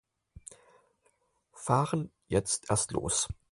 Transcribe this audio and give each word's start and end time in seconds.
Fahren 1.53 2.09
jetzt 2.25 2.71
erst 2.71 2.91
los. 2.91 3.27